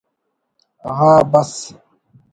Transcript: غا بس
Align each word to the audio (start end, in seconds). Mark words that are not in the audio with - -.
غا 0.95 1.13
بس 1.31 1.51